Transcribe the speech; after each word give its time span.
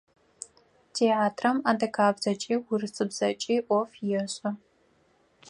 Театрам 0.95 1.57
адыгабзэкӏи 1.69 2.55
урысыбзэкӏи 2.69 3.55
ӏоф 3.67 3.91
ешӏэ. 4.21 4.49